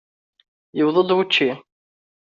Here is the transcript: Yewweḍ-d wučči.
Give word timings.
Yewweḍ-d 0.77 1.09
wučči. 1.15 1.51